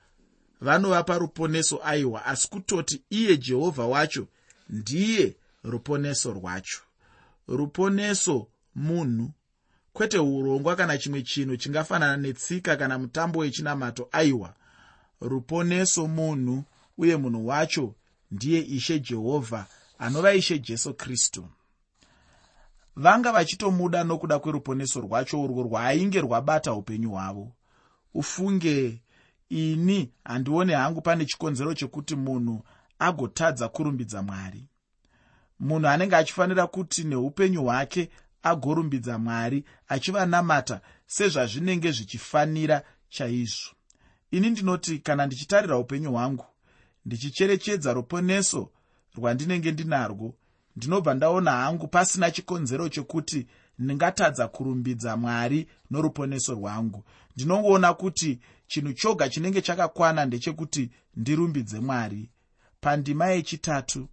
vanovapa 0.61 1.17
ruponeso 1.17 1.79
aiwa 1.83 2.25
asi 2.25 2.49
kutoti 2.49 3.03
iye 3.09 3.37
jehovha 3.37 3.85
wacho 3.85 4.27
ndiye 4.69 5.35
ruponeso 5.63 6.33
rwacho. 6.33 6.79
Ruponeso 7.47 8.47
munhu 8.75 9.31
kwete 9.93 10.17
urongwa 10.19 10.75
kana 10.75 10.97
chimwe 10.97 11.21
chinhu 11.21 11.57
chingafanana 11.57 12.17
netsika 12.17 12.75
kana 12.77 12.97
mutambo 12.99 13.39
wechinamato. 13.39 14.09
Aiwa 14.11 14.53
ruponeso 15.21 16.07
munhu 16.07 16.63
uye 16.97 17.17
munhu 17.17 17.47
wacho 17.47 17.95
ndiye 18.31 18.59
ishe 18.61 18.99
jehovha 18.99 19.65
anova 19.99 20.33
ishe 20.33 20.59
jesu 20.59 20.93
kristu. 20.93 21.47
Vanga 22.95 23.31
vachitomuda 23.31 24.03
nokuda 24.03 24.39
kweruponeso 24.39 24.99
rwacho 25.01 25.41
urwo 25.41 25.63
rwaainge 25.63 26.21
rwabata 26.21 26.73
upenyu 26.73 27.09
hwavo. 27.11 27.51
Ufunge 28.13 29.01
ini 29.49 30.11
handione 30.23 30.73
hangu 30.75 31.01
pane 31.01 31.25
chikonzero 31.25 31.73
chekuti 31.73 32.15
munhu 32.15 32.63
agotadza 32.99 33.69
kurumbidza 33.69 34.21
mwari. 34.21 34.65
Munhu 35.59 35.87
anenge 35.87 36.15
achifanira 36.15 36.67
kuti 36.67 37.03
neupenyu 37.03 37.63
hwake 37.63 38.09
agorumbidza 38.43 39.17
mwari 39.17 39.65
achivanamata 39.87 40.81
sezvazvinenge 41.05 41.91
zvichifanira 41.91 42.83
chaizvo. 43.09 43.71
Ini 44.31 44.49
ndinoti 44.49 44.99
kana 44.99 45.25
ndichitarira 45.25 45.77
upenyu 45.77 46.11
hwangu 46.11 46.45
ndichicherechedza 47.05 47.93
ruponeso 47.93 48.71
rwandinenge 49.15 49.71
ndinarwo 49.71 50.35
ndinobva 50.75 51.13
ndaona 51.13 51.51
hangu 51.51 51.87
pasina 51.87 52.31
chikonzero 52.31 52.89
chokuti 52.89 53.47
ndingatadza 53.79 54.47
kurumbidza 54.47 55.17
mwari 55.17 55.67
noruponeso 55.91 56.53
rwangu. 56.53 57.03
Ndinongoona 57.35 57.93
kuti 57.93 58.39
chinhu 58.67 58.93
choga 58.93 59.29
chinenge 59.29 59.61
chakakwana 59.61 60.25
ndechekuti 60.25 60.91
ndirumbidze 61.15 61.79
mwari. 61.79 62.29
Pandima 62.81 63.27
yechitatu 63.27 64.07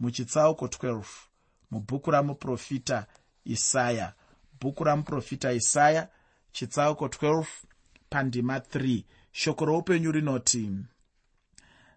muchitsauko 0.00 0.66
12 0.66 1.04
mubhuku 1.70 2.10
ramuprofita 2.10 3.06
isaya. 3.44 4.12
Bhuku 4.60 4.84
ramuprofita 4.84 5.52
isaya 5.52 6.08
chitsauko 6.52 7.06
12 7.06 7.44
pandima 8.10 8.58
3 8.58 9.04
shoko 9.32 9.64
roupenyu 9.64 10.12
rinoti 10.12 10.70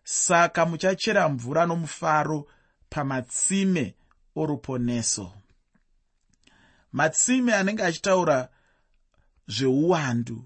saka 0.04 0.66
muchachera 0.66 1.30
mvura 1.30 1.66
nomufaro 1.66 2.48
pamatsime 2.90 3.96
oruponeso. 4.36 5.32
Matsime 6.92 7.54
anenge 7.54 7.84
achitaura 7.84 8.50
zveuwandu. 9.48 10.46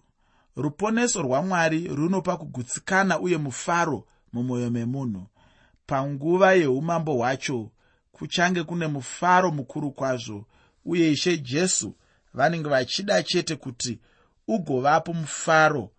Ruponeso 0.55 1.21
rwamwari 1.21 1.87
runopa 1.87 2.37
kugutsikana 2.37 3.19
uye 3.19 3.37
mufaro 3.37 4.07
mumwoyo 4.33 4.69
memunhu. 4.69 5.27
Panguva 5.87 6.53
yeumambo 6.53 7.13
hwacho 7.13 7.71
kuchange 8.11 8.63
kune 8.63 8.87
mufaro 8.87 9.51
mukuru 9.51 9.91
kwazvo 9.91 10.45
uye 10.87 11.11
ishe 11.11 11.37
jesu 11.37 11.95
vanenge 12.33 12.69
vachida 12.69 13.23
chete 13.23 13.55
kuti 13.55 13.99
ugovapo 14.47 15.13
mufaro 15.13 15.91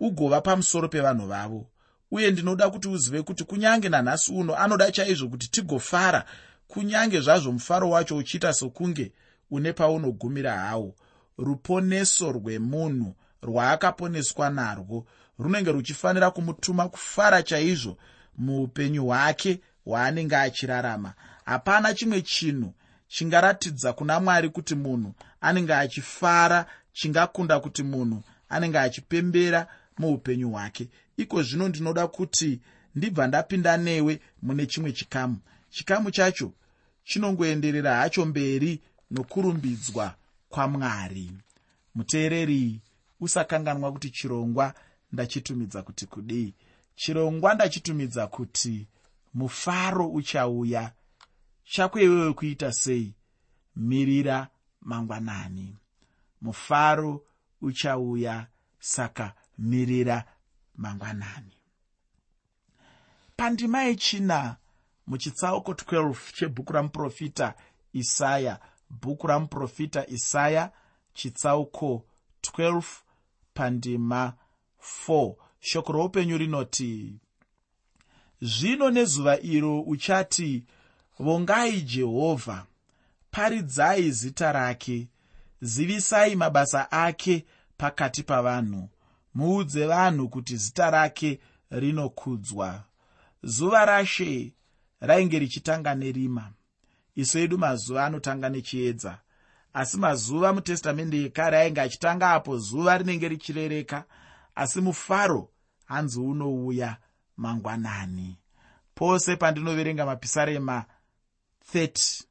ugova 0.00 0.40
pamusoro 0.40 0.88
pevanhu 0.88 1.26
vavo. 1.26 1.66
Uye 2.10 2.30
ndinoda 2.30 2.70
kuti 2.70 2.88
uzive 2.88 3.22
kuti 3.22 3.44
kunyange 3.44 3.88
nanhasi 3.88 4.32
uno 4.32 4.56
anoda 4.56 4.92
chaizvo 4.92 5.28
kuti 5.28 5.50
tigofara 5.50 6.24
kunyange 6.68 7.20
zvazvo 7.20 7.52
mufaro 7.52 7.90
wacho 7.90 8.16
uchiita 8.16 8.52
sokunge 8.52 9.12
une 9.50 9.72
paunogumira 9.72 10.56
hawo. 10.56 10.94
Ruponeso 11.38 12.32
rwemunhu 12.32 13.14
rwaakaponeswa 13.42 14.50
narwo 14.50 15.06
runenge 15.38 15.72
ruchifanira 15.72 16.30
kumutuma 16.30 16.88
kufara 16.88 17.42
chaizvo 17.42 17.96
muupenyu 18.38 19.06
hwake 19.06 19.60
hwaanenge 19.84 20.36
achirarama. 20.36 21.14
Hapana 21.44 21.94
chimwe 21.94 22.22
chinhu 22.22 22.74
chingaratidza 23.12 23.92
kuna 23.92 24.20
mwari 24.20 24.48
kuti 24.48 24.74
munhu 24.74 25.14
anenge 25.40 25.74
achifara 25.74 26.66
chingakunda 26.92 27.60
kuti 27.60 27.82
munhu 27.82 28.22
anenge 28.48 28.78
achipembera 28.78 29.66
muupenyu 29.98 30.50
hwake. 30.50 30.88
Iko 31.16 31.42
zvino 31.42 31.68
ndinoda 31.68 32.06
kuti 32.06 32.60
ndibva 32.94 33.26
ndapinda 33.26 33.76
newe 33.76 34.20
mune 34.42 34.66
chimwe 34.66 34.92
chikamu. 34.92 35.38
Chikamu 35.70 36.10
chacho 36.10 36.52
chinongoenderera 37.04 37.96
hacho 37.96 38.24
mberi 38.26 38.80
nokurumbidzwa 39.10 40.14
kwamwari. 40.48 41.32
Muteereri 41.94 42.80
usakanganwa 43.20 43.92
kuti 43.92 44.10
chirongwa 44.10 44.74
ndachitumidza 45.12 45.82
kuti 45.82 46.06
kudii? 46.06 46.54
Chirongwa 46.96 47.54
ndachitumidza 47.54 48.26
kuti 48.26 48.86
mufaro 49.34 50.08
uchauya 50.08 50.92
chako 51.72 52.00
iwewe 52.00 52.32
kuita 52.32 52.72
sei? 52.72 53.14
Mirira 53.76 54.48
mangwanani. 54.80 55.76
Mufaro 56.40 57.24
uchauya 57.60 58.46
saka 58.78 59.34
mirira 59.58 60.24
mangwanani. 60.76 61.56
Pandima 63.36 63.82
yechina 63.82 64.56
muchitsauko 65.06 65.72
12 65.72 66.32
chebhuku 66.32 66.72
ramuprofita 66.72 67.54
isaya. 67.92 68.60
Bhuku 68.90 69.26
ramuprofita 69.26 70.06
isaya 70.06 70.72
chitsauko 71.14 72.04
12 72.58 72.82
pandima 73.54 74.34
4 75.08 75.34
shoko 75.60 75.92
roupenyu 75.92 76.38
rinoti 76.38 77.20
zvino 78.40 78.90
nezuva 78.90 79.40
iro 79.40 79.80
uchati 79.80 80.66
vongai 81.22 81.80
jehovha. 81.80 82.66
Paridzai 83.30 84.10
zita 84.10 84.52
rake. 84.52 85.08
Zivisai 85.60 86.36
mabasa 86.36 86.92
ake 86.92 87.44
pakati 87.76 88.22
pavanhu. 88.22 88.88
Muudze 89.34 89.86
vanhu 89.86 90.28
kuti 90.28 90.56
zita 90.56 90.90
rake 90.90 91.40
rinokudzwa. 91.70 92.84
Zuva 93.42 93.84
rashe 93.84 94.52
rainge 95.00 95.38
richitanga 95.38 95.94
nerima. 95.94 96.52
Iso 97.14 97.38
edu 97.38 97.58
mazuva 97.58 98.06
anotanga 98.06 98.48
nechiedza. 98.48 99.18
Asi 99.74 99.96
mazuva 99.96 100.52
mutestamende 100.52 101.16
yekare 101.22 101.58
ainge 101.58 101.80
achitanga 101.80 102.30
apo 102.30 102.58
zuva 102.58 102.98
rinenge 102.98 103.28
richirereka. 103.28 104.04
Asi 104.54 104.80
mufaro 104.80 105.48
hanzi 105.84 106.20
unouya 106.20 106.96
mangwanani. 107.36 108.38
Pose 108.94 109.36
pandinoverenga 109.36 110.06
mapisarema 110.06 110.84
30 111.74 112.22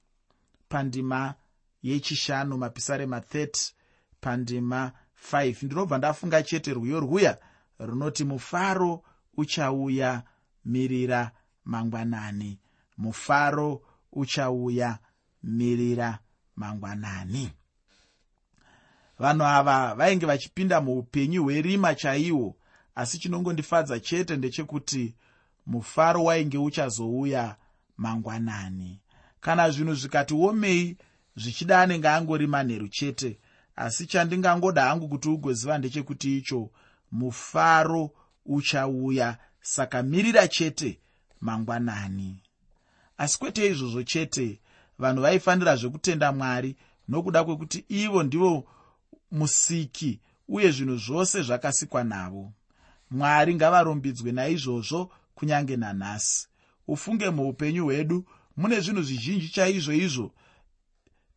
pandima 0.70 1.34
yechishanu 1.84 2.58
mapisarema 2.58 3.20
30 3.20 3.72
pandima 4.22 4.92
5 5.32 5.66
ndinobva 5.66 5.98
ndafunga 5.98 6.44
chete 6.44 6.74
rwiyo 6.74 7.00
rwuya 7.00 7.38
runoti 7.80 8.24
mufaro 8.24 9.04
uchauya 9.38 10.24
mirira 10.66 11.32
mangwanani. 11.66 12.60
Mufaro 12.98 13.82
uchauya 14.12 15.00
mirira 15.44 16.20
mangwanani. 16.56 17.52
Vanhu 19.20 19.44
ava 19.46 19.96
vainge 19.96 20.26
vachipinda 20.26 20.82
muupenyu 20.82 21.44
hwerima 21.44 21.96
chaiwo 21.96 22.56
asi 22.96 23.20
chinongondifadza 23.20 24.00
chete 24.00 24.38
ndechekuti 24.38 25.16
mufaro 25.66 26.24
wainge 26.24 26.58
uchazouya 26.58 27.56
mangwanani 27.98 29.01
kana 29.42 29.72
zvinhu 29.72 29.96
zvikati 29.96 30.34
omei 30.34 30.98
zvichida 31.36 31.82
anenge 31.82 32.10
angori 32.10 32.48
manheru 32.48 32.88
chete. 32.88 33.40
Asi 33.76 34.06
chandingangoda 34.06 34.86
hangu 34.86 35.08
kuti 35.10 35.30
ugoziva 35.30 35.78
ndechekuti 35.78 36.38
icho 36.38 36.70
mufaro 37.12 38.12
uchauya 38.46 39.38
saka 39.62 40.04
mirira 40.04 40.48
chete 40.48 41.00
mangwanani. 41.42 42.40
Asi 43.18 43.40
kwete 43.40 43.68
izvozvo 43.68 44.04
chete 44.04 44.60
vanhu 45.00 45.22
vaifanira 45.22 45.76
zvekutenda 45.76 46.32
mwari 46.32 46.76
nokuda 47.08 47.44
kwekuti 47.44 47.86
ivo 47.90 48.24
ndivo 48.24 48.68
musiki 49.32 50.20
uye 50.48 50.72
zvinhu 50.72 50.98
zvose 50.98 51.42
zvakasikwa 51.42 52.04
navo. 52.04 52.52
Mwari 53.12 53.56
ngavarumbidzwe 53.56 54.32
naizvozvo 54.32 55.12
kunyange 55.36 55.78
nanhasi 55.78 56.48
ufunge 56.88 57.30
muupenyu 57.30 57.84
hwedu 57.84 58.26
mune 58.62 58.80
zvinhu 58.80 59.02
zvizhinji 59.04 59.50
chaizvo 59.50 59.94
izvo 59.94 60.32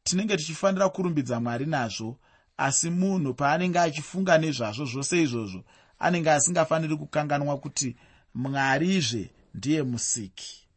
tinenge 0.03 0.37
tichifanira 0.37 0.89
kurumbidza 0.89 1.41
mwari 1.41 1.67
nazvo 1.67 2.19
asi 2.57 2.91
munhu 2.91 3.35
paanenge 3.35 3.79
achifunga 3.79 4.39
nezvazvo 4.39 4.85
zvose 4.85 5.23
izvozvo 5.23 5.65
anenge 5.99 6.31
asingafaniri 6.31 6.97
kukanganwa 6.97 7.59
kuti 7.59 7.97
mwarizve 8.35 9.31
ndiye 9.55 9.83
musiki. 9.83 10.69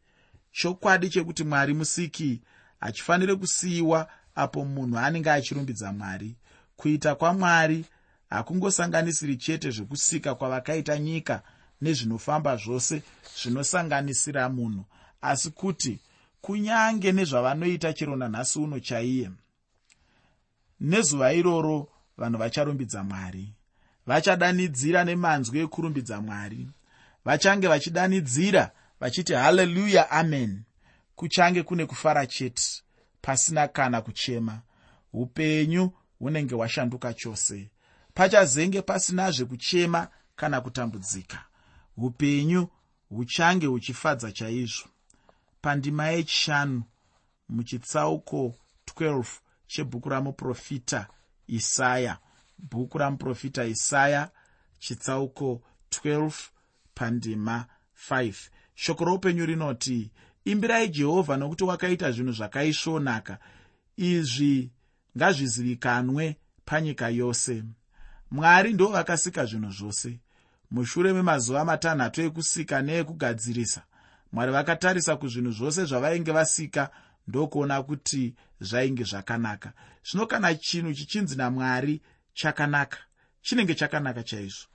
Chokwadi 0.52 1.10
chekuti 1.10 1.44
mwari 1.44 1.74
musiki 1.74 2.40
hachifaniri 2.80 3.36
kusiyiwa 3.36 4.08
apo 4.34 4.64
munhu 4.64 4.98
anenge 4.98 5.30
achirumbidza 5.30 5.92
mwari. 5.92 6.36
Kuita 6.76 7.14
kwamwari 7.14 7.84
hakungosanganisiri 8.30 9.36
chete 9.36 9.70
zvekusika 9.70 10.34
kwavakaita 10.34 10.98
nyika 10.98 11.42
nezvinofamba 11.80 12.56
zvose 12.56 13.02
zvinosanganisira 13.42 14.48
munhu 14.48 14.84
asi 15.20 15.50
kuti 15.50 16.00
kunyange 16.40 17.12
nezvavanoita 17.12 17.92
chero 17.92 18.16
nanhasi 18.16 18.58
uno 18.58 18.80
chaiye. 18.80 19.30
Nezuva 20.80 21.32
iroro 21.32 21.88
vanhu 22.16 22.38
vacharumbidza 22.38 23.04
mwari. 23.04 23.54
Vachadanidzira 24.06 25.04
nemanzwi 25.04 25.58
ekurumbidza 25.60 26.20
mwari. 26.20 26.68
Vachange 27.24 27.68
vachidanidzira 27.68 28.70
vachiti 29.00 29.32
haleluya 29.32 30.10
amen. 30.10 30.62
Kuchange 31.14 31.62
kune 31.62 31.86
kufara 31.86 32.26
chete 32.26 32.82
pasina 33.22 33.68
kana 33.68 34.00
kuchema. 34.00 34.60
Upenyu 35.12 35.92
hunenge 36.18 36.54
hwashanduka 36.54 37.14
chose. 37.14 37.70
Pachazenge 38.14 38.82
pasinazve 38.82 39.44
kuchema 39.44 40.08
kana 40.36 40.60
kutambudzika. 40.60 41.44
Upenyu 41.96 42.68
huchange 43.08 43.66
huchifadza 43.66 44.32
chaizvo 44.32 44.88
pandima 45.68 46.08
yechishanu 46.08 46.82
muchitsauko 47.48 48.54
12 48.94 49.24
chebhuku 49.66 50.08
ramuprofita 50.08 51.06
isaya. 51.46 52.18
Bhuku 52.58 52.98
ramuprofita 52.98 53.64
isaya 53.64 54.30
chitsauko 54.78 55.62
12 55.90 56.32
pandima 56.94 57.66
5 58.10 58.34
shoko 58.74 59.04
roupenyu 59.04 59.46
rinoti 59.46 60.10
imbirai 60.44 60.88
jehovha 60.88 61.36
nokuti 61.36 61.64
wakaita 61.64 62.12
zvinhu 62.12 62.32
zvakaisvonaka. 62.32 63.38
Izvi 63.96 64.70
ngazvizivikanwe 65.16 66.36
panyika 66.64 67.08
yose. 67.08 67.64
Mwari 68.30 68.72
ndo 68.72 68.86
vakasika 68.88 69.46
zvinhu 69.46 69.70
zvose. 69.70 70.20
Mushure 70.70 71.12
memazuva 71.12 71.64
matanhatu 71.64 72.22
ekusika 72.22 72.82
neekugadzirisa 72.82 73.82
mwari 74.32 74.52
vakatarisa 74.52 75.16
kuzvinhu 75.16 75.52
zvose 75.52 75.84
zvavainge 75.84 76.32
vasika 76.32 76.90
ndokuona 77.28 77.82
kuti 77.82 78.34
zvainge 78.60 79.04
zvakanaka. 79.04 79.72
Zvino 80.10 80.26
kana 80.26 80.54
chinhu 80.54 80.94
chichinzi 80.94 81.36
namwari 81.36 82.02
chakanaka. 82.34 82.98
Chinenge 83.42 83.74
chakanaka 83.74 84.22
chaizvo. 84.22 84.66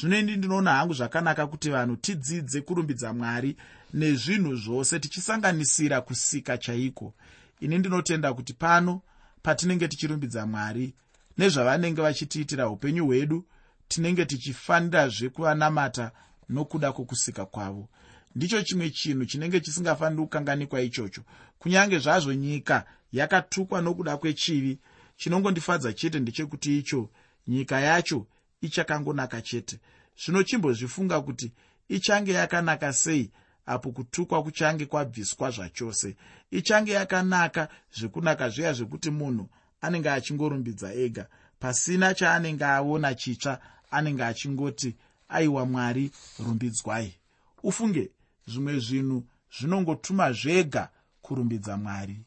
Zvino 0.00 0.18
indi 0.18 0.36
ndinoona 0.36 0.72
hangu 0.72 0.94
zvakanaka 0.94 1.46
kuti 1.46 1.70
vanhu 1.70 1.96
tidzidze 1.96 2.60
kurumbidza 2.60 3.12
mwari 3.12 3.56
nezvinhu 3.94 4.56
zvose 4.56 4.98
tichisanganisira 5.00 6.00
kusika 6.00 6.58
chaiko. 6.58 7.14
Ini 7.60 7.78
ndinotenda 7.78 8.34
kuti 8.34 8.52
pano 8.52 9.00
patinenge 9.42 9.88
tichirumbidza 9.88 10.46
mwari 10.46 10.94
nezvavanenge 11.38 12.02
vachitiitira 12.02 12.68
upenyu 12.68 13.06
hwedu 13.06 13.44
tinenge 13.88 14.24
tichifanirazve 14.24 15.28
kuvanamata 15.28 16.10
nokuda 16.48 16.92
kwokusika 16.92 17.46
kwavo 17.46 17.88
ndicho 18.34 18.62
chimwe 18.62 18.90
chinhu 18.90 19.24
chinenge 19.26 19.60
chisingafaniri 19.60 20.22
kukanganikwa 20.22 20.80
ichocho. 20.80 21.22
Kunyange 21.58 21.98
zvazvo 21.98 22.32
nyika 22.34 22.86
yakatukwa 23.12 23.80
nokuda 23.80 24.16
kwechivi 24.16 24.78
chinongondifadza 25.16 25.92
chete 25.92 26.20
ndechekuti 26.20 26.78
icho 26.78 27.10
nyika 27.48 27.80
yacho 27.80 28.26
ichakangonaka 28.60 29.42
chete. 29.42 29.80
Zvino 30.24 30.42
chimbozvifunga 30.42 31.20
kuti 31.20 31.52
ichange 31.88 32.32
yakanaka 32.32 32.92
sei 32.92 33.30
apo 33.66 33.92
kutukwa 33.92 34.42
kuchange 34.42 34.86
kwabviswa 34.86 35.50
zvachose. 35.50 36.16
Ichange 36.50 36.92
yakanaka 36.92 37.68
zvekunaka 37.98 38.48
zviya 38.48 38.72
zvekuti 38.72 39.10
munhu 39.10 39.48
anenge 39.80 40.10
achingorumbidza 40.10 40.94
ega. 40.94 41.26
Pasina 41.58 42.14
chaanenge 42.14 42.64
aona 42.64 43.14
chitsva 43.14 43.60
anenge 43.90 44.24
achingoti 44.24 44.96
aiwa 45.28 45.66
mwari 45.66 46.10
rumbidzwai. 46.38 47.14
Ufunge 47.62 48.10
zvimwe 48.46 48.78
zvinhu 48.78 49.24
zvinongotuma 49.58 50.32
zvega 50.32 50.88
kurumbidza 51.22 51.76
mwari. 51.76 52.20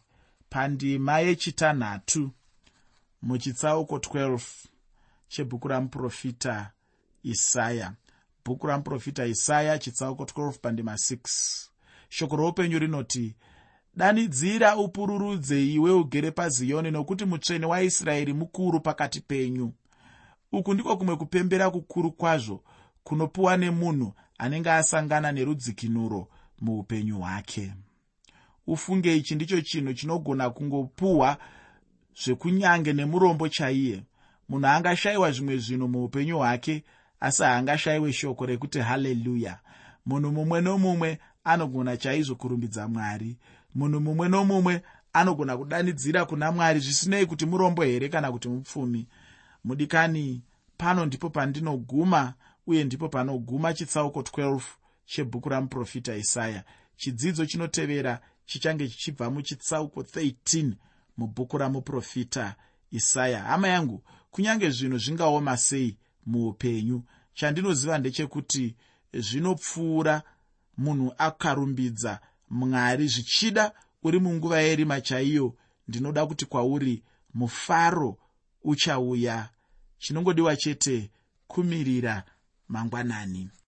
Pandima 0.49 1.19
yechitanhatu 1.19 2.32
muchitsauko 3.21 3.97
12 3.97 4.39
chebhuku 5.28 5.67
ramuprofita 5.67 6.71
isaya. 7.23 7.93
Bhuku 8.45 8.67
ramuprofita 8.67 9.25
isaya 9.25 9.80
chitsauko 9.80 10.23
12 10.23 10.60
pandima 10.60 10.93
6 10.93 11.69
shoko 12.10 12.36
roupenyu 12.36 12.80
rinoti 12.80 13.36
danidzira 13.95 14.78
upururudze 14.78 15.67
iwe 15.73 15.91
ugere 15.91 16.32
paziyoni 16.32 16.91
nokuti 16.91 17.25
mutsvene 17.25 17.65
waisraeri 17.65 18.34
mukuru 18.34 18.80
pakati 18.80 19.21
penyu. 19.21 19.73
Uku 20.51 20.73
ndiko 20.73 20.97
kumwe 20.97 21.15
kupembera 21.15 21.71
kukuru 21.71 22.12
kwazvo 22.12 22.63
kunopiwa 23.04 23.58
nemunhu 23.58 24.13
anenge 24.38 24.71
asangana 24.71 25.32
nerudzikinuro 25.32 26.28
muupenyu 26.62 27.19
hwake. 27.19 27.74
Ufunge 28.67 29.17
ichi 29.17 29.36
ndicho 29.36 29.62
chinhu 29.62 29.93
chinogona 29.93 30.50
kungopuhwa 30.50 31.38
zvekunyange 32.24 32.93
nemurombo 32.93 33.50
chaiye. 33.50 34.04
Munhu 34.50 34.67
angashayiwa 34.67 35.32
zvimwe 35.32 35.58
zvinhu 35.58 35.88
muupenyu 35.88 36.38
hwake 36.38 36.84
asi 37.19 37.43
haangashayiwe 37.43 38.13
shoko 38.13 38.45
rekuti 38.45 38.80
haleluya. 38.80 39.60
Munhu 40.06 40.32
mumwe 40.32 40.62
nomumwe 40.62 41.19
anogona 41.43 41.98
chaizvo 41.98 42.36
kurumbidza 42.36 42.88
mwari. 42.88 43.38
Munhu 43.76 44.00
mumwe 44.00 44.30
nomumwe 44.30 44.82
anogona 45.13 45.58
kudanidzira 45.58 46.26
kuna 46.26 46.52
mwari 46.52 46.80
zvisinei 46.80 47.26
kuti 47.26 47.45
murombo 47.45 47.84
here 47.84 48.10
kana 48.10 48.32
kuti 48.32 48.50
mupfumi. 48.50 49.08
Mudikani 49.63 50.41
pano 50.78 51.06
ndipo 51.06 51.30
pandinoguma 51.30 52.34
uye 52.67 52.84
ndipo 52.84 53.10
panoguma 53.10 53.73
chitsauko 53.73 54.19
12 54.21 54.62
chebhuku 55.06 55.49
ramuprofita 55.49 56.15
isaya. 56.15 56.63
Chidzidzo 56.97 57.45
chinotevera 57.45 58.19
chichange 58.45 58.88
chichibva 58.88 59.30
muchitsauko 59.32 60.01
13 60.01 60.71
mubhuku 61.17 61.58
ramuprofita 61.58 62.56
isaya. 62.91 63.39
Hama 63.43 63.67
yangu 63.67 64.04
kunyange 64.32 64.69
zvinhu 64.69 64.97
zvingaoma 64.97 65.58
sei 65.58 65.97
muupenyu? 66.25 67.04
Chandinoziva 67.34 67.97
ndechekuti 67.97 68.75
zvinopfuura 69.13 70.23
munhu 70.78 71.13
akarumbidza 71.17 72.19
mwari 72.49 73.08
zvichida 73.08 73.71
uri 74.04 74.19
munguva 74.19 74.62
yerima 74.62 75.01
chaiyo 75.01 75.56
ndinoda 75.88 76.25
kuti 76.25 76.45
kwauri 76.45 77.04
mufaro 77.34 78.17
uchauya. 78.63 79.49
Chinongodiwa 79.97 80.56
chete 80.56 81.12
kumirira 81.47 82.23
mangwanani 82.67 83.49